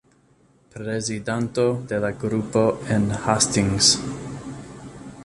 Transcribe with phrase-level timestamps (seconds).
[0.75, 2.65] Prezidanto de la grupo
[2.97, 3.91] en Hastings.